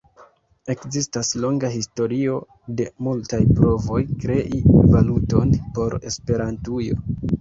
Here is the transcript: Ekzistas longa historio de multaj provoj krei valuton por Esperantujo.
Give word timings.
Ekzistas 0.73 1.27
longa 1.43 1.69
historio 1.75 2.39
de 2.79 2.87
multaj 3.09 3.41
provoj 3.59 4.01
krei 4.25 4.63
valuton 4.97 5.55
por 5.77 5.99
Esperantujo. 6.13 6.99